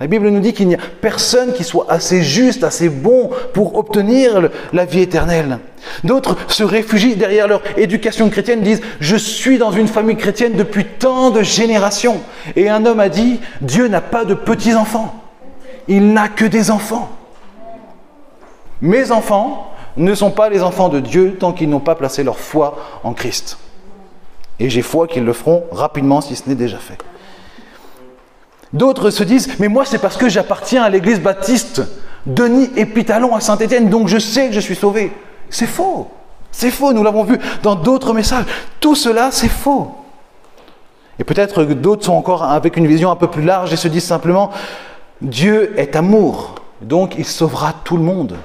La 0.00 0.06
Bible 0.06 0.28
nous 0.28 0.40
dit 0.40 0.52
qu'il 0.52 0.68
n'y 0.68 0.74
a 0.74 0.80
personne 1.00 1.52
qui 1.52 1.64
soit 1.64 1.86
assez 1.88 2.22
juste, 2.22 2.64
assez 2.64 2.88
bon 2.88 3.30
pour 3.52 3.76
obtenir 3.76 4.50
la 4.72 4.84
vie 4.84 5.00
éternelle. 5.00 5.58
D'autres 6.04 6.36
se 6.48 6.64
réfugient 6.64 7.16
derrière 7.16 7.48
leur 7.48 7.62
éducation 7.76 8.28
chrétienne, 8.30 8.62
disent 8.62 8.82
Je 9.00 9.16
suis 9.16 9.58
dans 9.58 9.72
une 9.72 9.88
famille 9.88 10.16
chrétienne 10.16 10.54
depuis 10.54 10.84
tant 10.84 11.30
de 11.30 11.42
générations. 11.42 12.20
Et 12.56 12.68
un 12.68 12.84
homme 12.86 13.00
a 13.00 13.08
dit 13.08 13.40
Dieu 13.60 13.88
n'a 13.88 14.00
pas 14.00 14.24
de 14.24 14.34
petits-enfants, 14.34 15.14
il 15.88 16.12
n'a 16.12 16.28
que 16.28 16.44
des 16.44 16.70
enfants. 16.70 17.10
Mes 18.80 19.12
enfants 19.12 19.72
ne 19.96 20.14
sont 20.14 20.30
pas 20.30 20.48
les 20.48 20.62
enfants 20.62 20.88
de 20.88 21.00
Dieu 21.00 21.36
tant 21.38 21.52
qu'ils 21.52 21.68
n'ont 21.68 21.80
pas 21.80 21.94
placé 21.94 22.24
leur 22.24 22.38
foi 22.38 22.78
en 23.04 23.12
Christ. 23.12 23.58
Et 24.58 24.70
j'ai 24.70 24.82
foi 24.82 25.06
qu'ils 25.06 25.24
le 25.24 25.32
feront 25.32 25.64
rapidement 25.72 26.20
si 26.20 26.36
ce 26.36 26.48
n'est 26.48 26.54
déjà 26.54 26.78
fait. 26.78 26.98
D'autres 28.72 29.10
se 29.10 29.22
disent, 29.22 29.50
mais 29.58 29.68
moi 29.68 29.84
c'est 29.84 29.98
parce 29.98 30.16
que 30.16 30.28
j'appartiens 30.28 30.82
à 30.82 30.88
l'église 30.88 31.20
baptiste 31.20 31.82
Denis 32.26 32.70
et 32.76 32.86
Pitalon 32.86 33.34
à 33.34 33.40
Saint-Étienne, 33.40 33.90
donc 33.90 34.08
je 34.08 34.18
sais 34.18 34.48
que 34.48 34.54
je 34.54 34.60
suis 34.60 34.76
sauvé. 34.76 35.12
C'est 35.52 35.66
faux. 35.66 36.08
C'est 36.50 36.70
faux, 36.70 36.92
nous 36.92 37.04
l'avons 37.04 37.22
vu 37.22 37.38
dans 37.62 37.76
d'autres 37.76 38.12
messages. 38.12 38.46
Tout 38.80 38.96
cela, 38.96 39.30
c'est 39.30 39.48
faux. 39.48 39.92
Et 41.18 41.24
peut-être 41.24 41.64
que 41.64 41.72
d'autres 41.74 42.04
sont 42.04 42.14
encore 42.14 42.42
avec 42.42 42.76
une 42.76 42.86
vision 42.86 43.10
un 43.10 43.16
peu 43.16 43.28
plus 43.28 43.42
large 43.42 43.72
et 43.72 43.76
se 43.76 43.86
disent 43.86 44.04
simplement, 44.04 44.50
Dieu 45.20 45.78
est 45.78 45.94
amour, 45.94 46.56
donc 46.80 47.14
il 47.16 47.24
sauvera 47.24 47.74
tout 47.84 47.96
le 47.96 48.02
monde. 48.02 48.36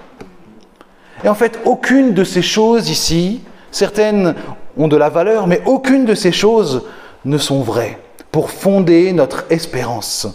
Et 1.23 1.29
en 1.29 1.33
fait, 1.33 1.59
aucune 1.65 2.13
de 2.13 2.23
ces 2.23 2.41
choses 2.41 2.89
ici, 2.89 3.41
certaines 3.71 4.35
ont 4.77 4.87
de 4.87 4.97
la 4.97 5.09
valeur, 5.09 5.47
mais 5.47 5.61
aucune 5.65 6.05
de 6.05 6.13
ces 6.13 6.31
choses 6.31 6.83
ne 7.25 7.37
sont 7.37 7.61
vraies 7.61 7.99
pour 8.31 8.51
fonder 8.51 9.13
notre 9.13 9.45
espérance, 9.49 10.27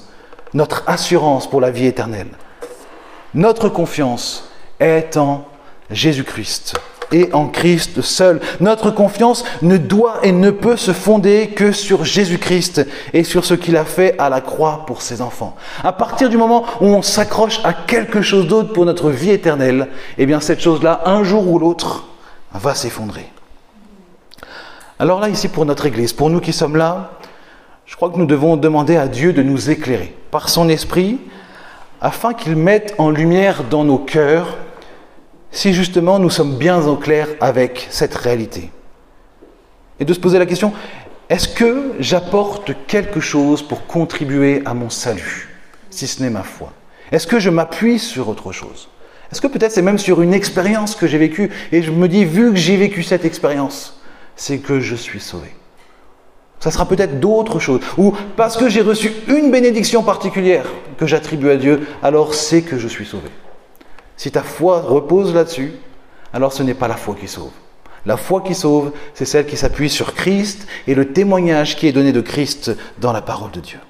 notre 0.54 0.82
assurance 0.86 1.48
pour 1.48 1.60
la 1.60 1.70
vie 1.70 1.86
éternelle. 1.86 2.30
Notre 3.34 3.68
confiance 3.68 4.50
est 4.80 5.16
en 5.16 5.44
Jésus-Christ 5.92 6.74
et 7.12 7.28
en 7.32 7.46
Christ 7.46 8.00
seul. 8.00 8.40
Notre 8.60 8.90
confiance 8.90 9.44
ne 9.60 9.76
doit 9.76 10.20
et 10.22 10.32
ne 10.32 10.50
peut 10.50 10.76
se 10.76 10.92
fonder 10.92 11.48
que 11.48 11.72
sur 11.72 12.04
Jésus-Christ 12.04 12.86
et 13.12 13.24
sur 13.24 13.44
ce 13.44 13.54
qu'il 13.54 13.76
a 13.76 13.84
fait 13.84 14.16
à 14.18 14.28
la 14.28 14.40
croix 14.40 14.84
pour 14.86 15.02
ses 15.02 15.20
enfants. 15.20 15.56
À 15.84 15.92
partir 15.92 16.28
du 16.28 16.36
moment 16.36 16.64
où 16.80 16.86
on 16.86 17.02
s'accroche 17.02 17.60
à 17.64 17.72
quelque 17.72 18.22
chose 18.22 18.46
d'autre 18.46 18.72
pour 18.72 18.84
notre 18.84 19.10
vie 19.10 19.30
éternelle, 19.30 19.88
eh 20.18 20.26
bien 20.26 20.40
cette 20.40 20.60
chose-là, 20.60 21.02
un 21.04 21.22
jour 21.22 21.48
ou 21.50 21.58
l'autre, 21.58 22.06
va 22.54 22.74
s'effondrer. 22.74 23.26
Alors 24.98 25.20
là, 25.20 25.28
ici, 25.28 25.48
pour 25.48 25.64
notre 25.64 25.86
Église, 25.86 26.12
pour 26.12 26.30
nous 26.30 26.40
qui 26.40 26.52
sommes 26.52 26.76
là, 26.76 27.12
je 27.86 27.96
crois 27.96 28.10
que 28.10 28.18
nous 28.18 28.26
devons 28.26 28.56
demander 28.56 28.96
à 28.96 29.08
Dieu 29.08 29.32
de 29.32 29.42
nous 29.42 29.70
éclairer 29.70 30.14
par 30.30 30.48
son 30.48 30.68
esprit 30.68 31.18
afin 32.00 32.34
qu'il 32.34 32.56
mette 32.56 32.94
en 32.98 33.10
lumière 33.10 33.64
dans 33.64 33.84
nos 33.84 33.98
cœurs 33.98 34.56
si 35.52 35.72
justement 35.72 36.18
nous 36.18 36.30
sommes 36.30 36.56
bien 36.56 36.86
au 36.86 36.96
clair 36.96 37.28
avec 37.40 37.86
cette 37.90 38.14
réalité. 38.14 38.70
Et 40.00 40.04
de 40.04 40.12
se 40.12 40.18
poser 40.18 40.38
la 40.38 40.46
question, 40.46 40.72
est-ce 41.28 41.48
que 41.48 41.92
j'apporte 42.00 42.72
quelque 42.86 43.20
chose 43.20 43.62
pour 43.62 43.86
contribuer 43.86 44.62
à 44.64 44.74
mon 44.74 44.90
salut, 44.90 45.48
si 45.90 46.06
ce 46.06 46.22
n'est 46.22 46.30
ma 46.30 46.42
foi? 46.42 46.72
Est-ce 47.12 47.26
que 47.26 47.38
je 47.38 47.50
m'appuie 47.50 47.98
sur 47.98 48.28
autre 48.28 48.52
chose? 48.52 48.88
Est-ce 49.30 49.40
que 49.40 49.46
peut-être 49.46 49.72
c'est 49.72 49.82
même 49.82 49.98
sur 49.98 50.22
une 50.22 50.34
expérience 50.34 50.94
que 50.94 51.06
j'ai 51.06 51.18
vécue? 51.18 51.50
Et 51.70 51.82
je 51.82 51.90
me 51.90 52.08
dis, 52.08 52.24
vu 52.24 52.50
que 52.50 52.56
j'ai 52.56 52.76
vécu 52.76 53.02
cette 53.02 53.24
expérience, 53.24 54.00
c'est 54.34 54.58
que 54.58 54.80
je 54.80 54.96
suis 54.96 55.20
sauvé 55.20 55.54
ça 56.62 56.70
sera 56.70 56.86
peut-être 56.86 57.18
d'autres 57.18 57.58
choses. 57.58 57.80
Ou 57.98 58.14
parce 58.36 58.56
que 58.56 58.68
j'ai 58.68 58.82
reçu 58.82 59.12
une 59.26 59.50
bénédiction 59.50 60.04
particulière 60.04 60.64
que 60.96 61.08
j'attribue 61.08 61.50
à 61.50 61.56
Dieu, 61.56 61.88
alors 62.04 62.34
c'est 62.34 62.62
que 62.62 62.78
je 62.78 62.86
suis 62.86 63.04
sauvé. 63.04 63.28
Si 64.22 64.30
ta 64.30 64.44
foi 64.44 64.82
repose 64.82 65.34
là-dessus, 65.34 65.72
alors 66.32 66.52
ce 66.52 66.62
n'est 66.62 66.74
pas 66.74 66.86
la 66.86 66.94
foi 66.94 67.16
qui 67.18 67.26
sauve. 67.26 67.50
La 68.06 68.16
foi 68.16 68.40
qui 68.40 68.54
sauve, 68.54 68.92
c'est 69.14 69.24
celle 69.24 69.46
qui 69.46 69.56
s'appuie 69.56 69.90
sur 69.90 70.14
Christ 70.14 70.68
et 70.86 70.94
le 70.94 71.12
témoignage 71.12 71.74
qui 71.74 71.88
est 71.88 71.92
donné 71.92 72.12
de 72.12 72.20
Christ 72.20 72.70
dans 73.00 73.12
la 73.12 73.20
parole 73.20 73.50
de 73.50 73.58
Dieu. 73.58 73.80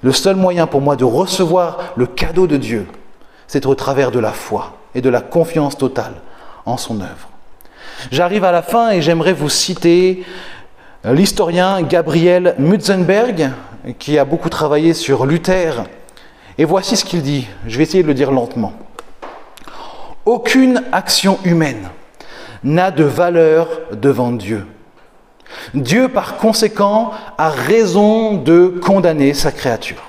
Le 0.00 0.12
seul 0.12 0.36
moyen 0.36 0.68
pour 0.68 0.80
moi 0.80 0.94
de 0.94 1.02
recevoir 1.02 1.94
le 1.96 2.06
cadeau 2.06 2.46
de 2.46 2.56
Dieu, 2.56 2.86
c'est 3.48 3.66
au 3.66 3.74
travers 3.74 4.12
de 4.12 4.20
la 4.20 4.30
foi 4.30 4.76
et 4.94 5.00
de 5.00 5.10
la 5.10 5.20
confiance 5.20 5.76
totale 5.76 6.14
en 6.66 6.76
son 6.76 7.00
œuvre. 7.00 7.30
J'arrive 8.12 8.44
à 8.44 8.52
la 8.52 8.62
fin 8.62 8.92
et 8.92 9.02
j'aimerais 9.02 9.32
vous 9.32 9.48
citer 9.48 10.24
l'historien 11.02 11.82
Gabriel 11.82 12.54
Mutzenberg, 12.60 13.50
qui 13.98 14.20
a 14.20 14.24
beaucoup 14.24 14.50
travaillé 14.50 14.94
sur 14.94 15.26
Luther. 15.26 15.82
Et 16.58 16.64
voici 16.64 16.96
ce 16.96 17.04
qu'il 17.04 17.22
dit. 17.22 17.46
Je 17.66 17.78
vais 17.78 17.84
essayer 17.84 18.02
de 18.02 18.08
le 18.08 18.14
dire 18.14 18.32
lentement. 18.32 18.72
Aucune 20.26 20.82
action 20.90 21.38
humaine 21.44 21.88
n'a 22.64 22.90
de 22.90 23.04
valeur 23.04 23.68
devant 23.92 24.32
Dieu. 24.32 24.66
Dieu, 25.72 26.08
par 26.08 26.36
conséquent, 26.36 27.12
a 27.38 27.48
raison 27.48 28.34
de 28.34 28.78
condamner 28.82 29.32
sa 29.34 29.52
créature. 29.52 30.02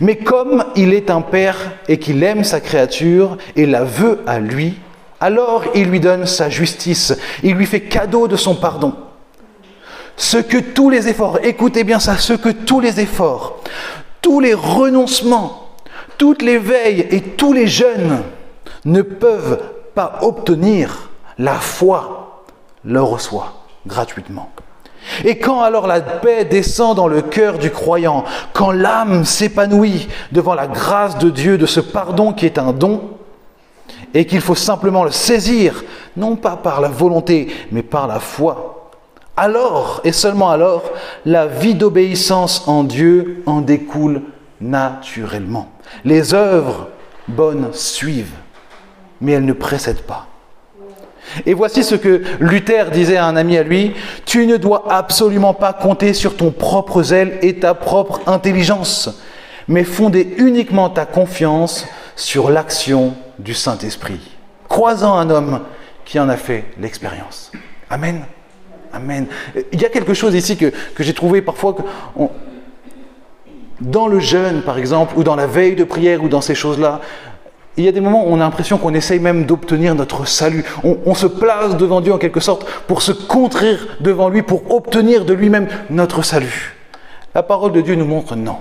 Mais 0.00 0.16
comme 0.16 0.64
il 0.76 0.92
est 0.92 1.10
un 1.10 1.20
Père 1.20 1.56
et 1.86 1.98
qu'il 1.98 2.22
aime 2.24 2.44
sa 2.44 2.60
créature 2.60 3.38
et 3.56 3.64
la 3.64 3.84
veut 3.84 4.20
à 4.26 4.40
lui, 4.40 4.74
alors 5.20 5.64
il 5.74 5.88
lui 5.88 6.00
donne 6.00 6.26
sa 6.26 6.50
justice, 6.50 7.16
il 7.42 7.54
lui 7.54 7.66
fait 7.66 7.82
cadeau 7.82 8.28
de 8.28 8.36
son 8.36 8.54
pardon. 8.54 8.94
Ce 10.16 10.36
que 10.36 10.58
tous 10.58 10.90
les 10.90 11.08
efforts, 11.08 11.38
écoutez 11.44 11.84
bien 11.84 12.00
ça, 12.00 12.18
ce 12.18 12.32
que 12.32 12.48
tous 12.48 12.80
les 12.80 13.00
efforts, 13.00 13.60
tous 14.20 14.40
les 14.40 14.52
renoncements, 14.54 15.67
toutes 16.18 16.42
les 16.42 16.58
veilles 16.58 17.06
et 17.10 17.22
tous 17.22 17.52
les 17.52 17.66
jeûnes 17.66 18.18
ne 18.84 19.02
peuvent 19.02 19.60
pas 19.94 20.18
obtenir, 20.22 21.10
la 21.38 21.54
foi 21.54 22.44
le 22.84 23.02
reçoit 23.02 23.54
gratuitement. 23.86 24.50
Et 25.24 25.38
quand 25.38 25.62
alors 25.62 25.86
la 25.86 26.00
paix 26.00 26.44
descend 26.44 26.96
dans 26.96 27.08
le 27.08 27.22
cœur 27.22 27.58
du 27.58 27.70
croyant, 27.70 28.24
quand 28.52 28.72
l'âme 28.72 29.24
s'épanouit 29.24 30.08
devant 30.32 30.54
la 30.54 30.66
grâce 30.66 31.18
de 31.18 31.30
Dieu, 31.30 31.56
de 31.56 31.66
ce 31.66 31.80
pardon 31.80 32.32
qui 32.32 32.46
est 32.46 32.58
un 32.58 32.72
don, 32.72 33.00
et 34.14 34.26
qu'il 34.26 34.40
faut 34.40 34.54
simplement 34.54 35.04
le 35.04 35.10
saisir, 35.10 35.84
non 36.16 36.36
pas 36.36 36.56
par 36.56 36.80
la 36.80 36.88
volonté, 36.88 37.48
mais 37.70 37.82
par 37.82 38.06
la 38.06 38.20
foi. 38.20 38.90
Alors, 39.36 40.00
et 40.02 40.12
seulement 40.12 40.50
alors, 40.50 40.82
la 41.24 41.46
vie 41.46 41.74
d'obéissance 41.74 42.66
en 42.66 42.84
Dieu 42.84 43.42
en 43.46 43.60
découle 43.60 44.22
naturellement. 44.60 45.68
Les 46.04 46.34
œuvres 46.34 46.88
bonnes 47.26 47.72
suivent, 47.72 48.34
mais 49.20 49.32
elles 49.32 49.44
ne 49.44 49.52
précèdent 49.52 50.02
pas. 50.02 50.26
Et 51.44 51.54
voici 51.54 51.84
ce 51.84 51.94
que 51.94 52.22
Luther 52.40 52.90
disait 52.90 53.16
à 53.18 53.26
un 53.26 53.36
ami 53.36 53.58
à 53.58 53.62
lui, 53.62 53.94
tu 54.24 54.46
ne 54.46 54.56
dois 54.56 54.84
absolument 54.90 55.54
pas 55.54 55.72
compter 55.72 56.14
sur 56.14 56.36
ton 56.36 56.50
propre 56.50 57.02
zèle 57.02 57.38
et 57.42 57.58
ta 57.58 57.74
propre 57.74 58.20
intelligence, 58.26 59.22
mais 59.66 59.84
fonder 59.84 60.34
uniquement 60.38 60.88
ta 60.88 61.04
confiance 61.04 61.86
sur 62.16 62.50
l'action 62.50 63.14
du 63.38 63.54
Saint-Esprit, 63.54 64.20
croisant 64.68 65.16
un 65.16 65.30
homme 65.30 65.60
qui 66.04 66.18
en 66.18 66.28
a 66.28 66.36
fait 66.36 66.64
l'expérience. 66.80 67.52
Amen. 67.90 68.24
Amen. 68.92 69.26
Il 69.70 69.80
y 69.80 69.84
a 69.84 69.90
quelque 69.90 70.14
chose 70.14 70.34
ici 70.34 70.56
que, 70.56 70.72
j'ai 70.98 71.12
trouvé 71.12 71.42
parfois 71.42 71.74
que 71.74 71.82
dans 73.80 74.08
le 74.08 74.18
jeûne, 74.18 74.62
par 74.62 74.78
exemple, 74.78 75.14
ou 75.16 75.22
dans 75.22 75.36
la 75.36 75.46
veille 75.46 75.76
de 75.76 75.84
prière, 75.84 76.22
ou 76.22 76.28
dans 76.28 76.40
ces 76.40 76.54
choses-là, 76.54 77.00
il 77.78 77.84
y 77.84 77.88
a 77.88 77.92
des 77.92 78.00
moments 78.00 78.26
où 78.26 78.30
on 78.30 78.36
a 78.36 78.38
l'impression 78.38 78.76
qu'on 78.76 78.92
essaye 78.92 79.20
même 79.20 79.44
d'obtenir 79.44 79.94
notre 79.94 80.26
salut. 80.26 80.64
On, 80.82 81.14
se 81.14 81.26
place 81.26 81.76
devant 81.76 82.00
Dieu 82.00 82.12
en 82.12 82.18
quelque 82.18 82.40
sorte 82.40 82.68
pour 82.88 83.02
se 83.02 83.12
contrer 83.12 83.76
devant 84.00 84.28
lui, 84.28 84.42
pour 84.42 84.74
obtenir 84.74 85.24
de 85.24 85.32
lui-même 85.32 85.68
notre 85.88 86.22
salut. 86.22 86.74
La 87.36 87.44
parole 87.44 87.70
de 87.70 87.80
Dieu 87.80 87.94
nous 87.94 88.04
montre 88.04 88.34
non, 88.34 88.58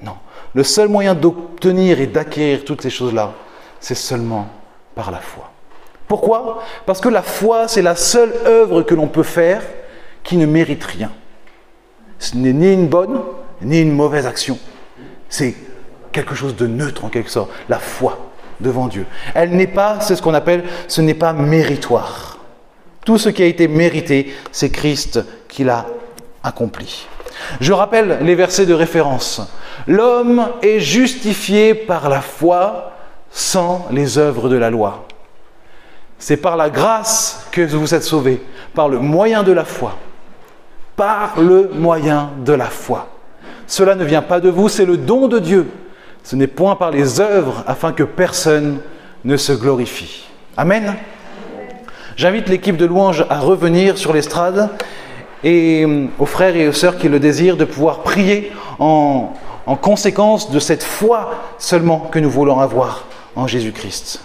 non. 0.00 0.14
Le 0.54 0.62
seul 0.62 0.86
moyen 0.86 1.14
d'obtenir 1.14 2.00
et 2.00 2.06
d'acquérir 2.06 2.64
toutes 2.64 2.82
ces 2.82 2.90
choses-là, 2.90 3.32
c'est 3.80 3.96
seulement 3.96 4.46
par 4.94 5.10
la 5.10 5.18
foi. 5.18 5.50
Pourquoi? 6.06 6.62
Parce 6.86 7.00
que 7.00 7.08
la 7.08 7.22
foi, 7.22 7.66
c'est 7.66 7.82
la 7.82 7.96
seule 7.96 8.32
œuvre 8.46 8.82
que 8.82 8.94
l'on 8.94 9.08
peut 9.08 9.24
faire 9.24 9.62
qui 10.22 10.36
ne 10.36 10.46
mérite 10.46 10.84
rien. 10.84 11.10
Ce 12.20 12.36
n'est 12.36 12.52
ni 12.52 12.72
une 12.72 12.86
bonne, 12.86 13.22
ni 13.62 13.80
une 13.80 13.92
mauvaise 13.92 14.26
action. 14.26 14.58
C'est 15.28 15.54
quelque 16.12 16.34
chose 16.34 16.56
de 16.56 16.66
neutre 16.66 17.04
en 17.04 17.08
quelque 17.08 17.30
sorte. 17.30 17.50
La 17.68 17.78
foi 17.78 18.18
devant 18.60 18.88
Dieu. 18.88 19.06
Elle 19.34 19.50
n'est 19.50 19.66
pas, 19.66 20.00
c'est 20.00 20.16
ce 20.16 20.22
qu'on 20.22 20.34
appelle, 20.34 20.64
ce 20.88 21.00
n'est 21.00 21.14
pas 21.14 21.32
méritoire. 21.32 22.38
Tout 23.04 23.18
ce 23.18 23.28
qui 23.28 23.42
a 23.42 23.46
été 23.46 23.66
mérité, 23.66 24.32
c'est 24.52 24.70
Christ 24.70 25.20
qui 25.48 25.64
l'a 25.64 25.86
accompli. 26.44 27.06
Je 27.60 27.72
rappelle 27.72 28.18
les 28.22 28.34
versets 28.34 28.66
de 28.66 28.74
référence. 28.74 29.40
L'homme 29.86 30.48
est 30.62 30.80
justifié 30.80 31.74
par 31.74 32.08
la 32.08 32.20
foi 32.20 32.92
sans 33.30 33.88
les 33.90 34.18
œuvres 34.18 34.48
de 34.48 34.56
la 34.56 34.70
loi. 34.70 35.06
C'est 36.18 36.36
par 36.36 36.56
la 36.56 36.70
grâce 36.70 37.46
que 37.50 37.62
vous 37.62 37.94
êtes 37.94 38.04
sauvés, 38.04 38.40
par 38.74 38.88
le 38.88 38.98
moyen 38.98 39.42
de 39.42 39.50
la 39.50 39.64
foi. 39.64 39.96
Par 40.94 41.40
le 41.40 41.70
moyen 41.74 42.30
de 42.44 42.52
la 42.52 42.66
foi. 42.66 43.08
Cela 43.72 43.94
ne 43.94 44.04
vient 44.04 44.20
pas 44.20 44.38
de 44.38 44.50
vous, 44.50 44.68
c'est 44.68 44.84
le 44.84 44.98
don 44.98 45.28
de 45.28 45.38
Dieu. 45.38 45.66
Ce 46.24 46.36
n'est 46.36 46.46
point 46.46 46.76
par 46.76 46.90
les 46.90 47.20
œuvres 47.20 47.64
afin 47.66 47.92
que 47.92 48.02
personne 48.02 48.80
ne 49.24 49.38
se 49.38 49.54
glorifie. 49.54 50.24
Amen. 50.58 50.94
J'invite 52.16 52.50
l'équipe 52.50 52.76
de 52.76 52.84
louange 52.84 53.24
à 53.30 53.40
revenir 53.40 53.96
sur 53.96 54.12
l'estrade 54.12 54.68
et 55.42 55.86
euh, 55.86 56.04
aux 56.18 56.26
frères 56.26 56.54
et 56.54 56.68
aux 56.68 56.74
sœurs 56.74 56.98
qui 56.98 57.08
le 57.08 57.18
désirent 57.18 57.56
de 57.56 57.64
pouvoir 57.64 58.00
prier 58.00 58.52
en, 58.78 59.32
en 59.64 59.76
conséquence 59.76 60.50
de 60.50 60.58
cette 60.58 60.82
foi 60.82 61.32
seulement 61.56 62.00
que 62.12 62.18
nous 62.18 62.28
voulons 62.28 62.60
avoir 62.60 63.06
en 63.36 63.46
Jésus-Christ. 63.46 64.20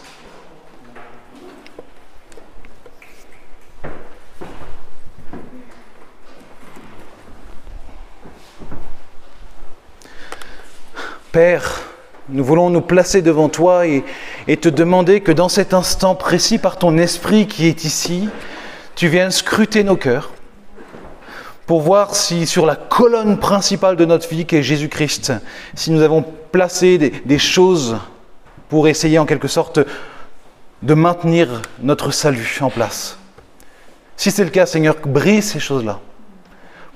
Père, 11.31 11.81
nous 12.29 12.43
voulons 12.43 12.69
nous 12.69 12.81
placer 12.81 13.21
devant 13.21 13.49
toi 13.49 13.85
et, 13.87 14.03
te 14.57 14.69
demander 14.69 15.21
que 15.21 15.31
dans 15.31 15.49
cet 15.49 15.73
instant 15.73 16.15
précis, 16.15 16.57
par 16.57 16.77
ton 16.77 16.97
esprit 16.97 17.47
qui 17.47 17.67
est 17.67 17.83
ici, 17.83 18.27
tu 18.95 19.07
viennes 19.07 19.31
scruter 19.31 19.83
nos 19.83 19.95
cœurs 19.95 20.31
pour 21.65 21.81
voir 21.81 22.15
si 22.15 22.47
sur 22.47 22.65
la 22.65 22.75
colonne 22.75 23.37
principale 23.37 23.97
de 23.97 24.05
notre 24.05 24.27
vie, 24.29 24.45
qui 24.45 24.55
est 24.55 24.63
Jésus-Christ, 24.63 25.33
si 25.75 25.91
nous 25.91 26.01
avons 26.01 26.23
placé 26.51 26.97
des, 26.97 27.09
des 27.09 27.39
choses 27.39 27.97
pour 28.69 28.87
essayer 28.87 29.19
en 29.19 29.25
quelque 29.25 29.49
sorte 29.49 29.79
de 30.81 30.93
maintenir 30.93 31.61
notre 31.81 32.11
salut 32.11 32.57
en 32.61 32.69
place. 32.69 33.17
Si 34.15 34.31
c'est 34.31 34.43
le 34.43 34.49
cas, 34.49 34.65
Seigneur, 34.65 34.95
brise 35.05 35.51
ces 35.51 35.59
choses-là 35.59 35.99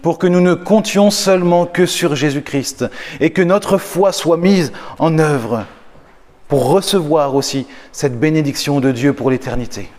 pour 0.02 0.18
que 0.18 0.28
nous 0.28 0.42
ne 0.42 0.54
comptions 0.54 1.12
seulement 1.12 1.66
que 1.66 1.86
sur 1.86 2.16
Jésus-Christ 2.16 2.86
et 3.20 3.32
que 3.32 3.42
notre 3.42 3.78
foi 3.78 4.12
soit 4.12 4.38
mise 4.38 4.72
en 5.00 5.20
œuvre 5.20 5.66
pour 6.48 6.70
recevoir 6.70 7.36
aussi 7.36 7.66
cette 7.92 8.20
bénédiction 8.20 8.80
de 8.82 8.92
Dieu 8.92 9.14
pour 9.14 9.32
l'éternité. 9.32 9.90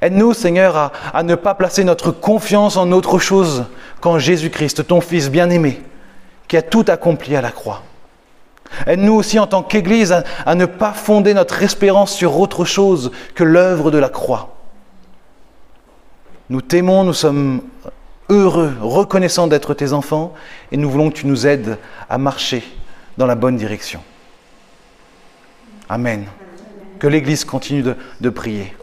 Aide-nous, 0.00 0.32
Seigneur, 0.32 0.92
à, 1.12 1.22
ne 1.22 1.34
pas 1.34 1.54
placer 1.54 1.84
notre 1.84 2.10
confiance 2.10 2.78
en 2.78 2.90
autre 2.90 3.18
chose 3.18 3.66
qu'en 4.00 4.18
Jésus-Christ, 4.18 4.86
ton 4.86 5.02
Fils 5.02 5.30
bien-aimé, 5.30 5.82
qui 6.48 6.56
a 6.56 6.62
tout 6.62 6.86
accompli 6.88 7.36
à 7.36 7.42
la 7.42 7.50
croix. 7.50 7.82
Aide-nous 8.86 9.12
aussi 9.12 9.38
en 9.38 9.46
tant 9.46 9.62
qu'Église 9.62 10.14
à, 10.46 10.54
ne 10.54 10.64
pas 10.64 10.92
fonder 10.92 11.34
notre 11.34 11.62
espérance 11.62 12.14
sur 12.14 12.38
autre 12.38 12.64
chose 12.64 13.10
que 13.34 13.44
l'œuvre 13.44 13.90
de 13.90 13.98
la 13.98 14.08
croix. 14.08 14.56
Nous 16.48 16.62
t'aimons, 16.62 17.04
nous 17.04 17.12
sommes 17.12 17.60
heureux, 18.30 18.74
reconnaissant 18.80 19.46
d'être 19.46 19.74
tes 19.74 19.92
enfants, 19.92 20.32
et 20.72 20.76
nous 20.76 20.90
voulons 20.90 21.10
que 21.10 21.16
tu 21.16 21.26
nous 21.26 21.46
aides 21.46 21.78
à 22.08 22.16
marcher 22.16 22.62
dans 23.18 23.26
la 23.26 23.34
bonne 23.34 23.56
direction. 23.56 24.02
Amen. 25.88 26.26
Que 26.98 27.06
l'Église 27.06 27.44
continue 27.44 27.82
de, 27.82 27.96
de 28.20 28.30
prier. 28.30 28.74